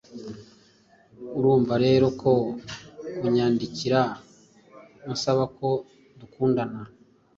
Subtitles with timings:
[1.37, 2.31] Urumva rero ko
[3.19, 4.01] kunyandikira
[5.11, 5.69] ansaba ko
[6.19, 6.79] dukundana